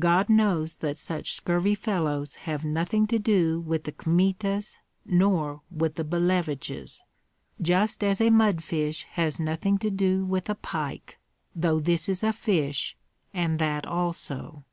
God 0.00 0.28
knows 0.28 0.78
that 0.78 0.96
such 0.96 1.30
scurvy 1.30 1.76
fellows 1.76 2.34
have 2.34 2.64
nothing 2.64 3.06
to 3.06 3.20
do 3.20 3.60
with 3.60 3.84
the 3.84 3.92
Kmitas 3.92 4.78
nor 5.06 5.62
with 5.70 5.94
the 5.94 6.02
Billeviches, 6.02 7.00
just 7.62 8.02
as 8.02 8.20
a 8.20 8.30
mudfish 8.30 9.04
has 9.12 9.38
nothing 9.38 9.78
to 9.78 9.88
do 9.90 10.24
with 10.24 10.50
a 10.50 10.56
pike, 10.56 11.20
though 11.54 11.78
this 11.78 12.08
is 12.08 12.24
a 12.24 12.32
fish 12.32 12.96
and 13.32 13.60
that 13.60 13.86
also." 13.86 14.64